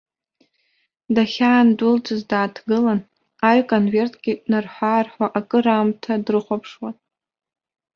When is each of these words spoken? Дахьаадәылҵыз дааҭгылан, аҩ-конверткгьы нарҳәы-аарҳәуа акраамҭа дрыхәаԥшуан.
Дахьаадәылҵыз 1.13 2.21
дааҭгылан, 2.29 2.99
аҩ-конверткгьы 3.49 4.33
нарҳәы-аарҳәуа 4.49 5.27
акраамҭа 5.39 6.13
дрыхәаԥшуан. 6.25 6.95